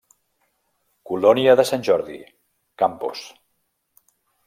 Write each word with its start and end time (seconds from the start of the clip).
Colònia 1.09 1.55
de 1.61 1.67
Sant 1.73 1.87
Jordi, 1.91 2.19
Campos. 2.85 3.25